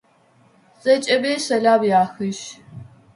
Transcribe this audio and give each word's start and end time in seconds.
Зэкӏэмэ 0.83 1.31
сэлам 1.45 1.81
яхыжь. 2.01 2.45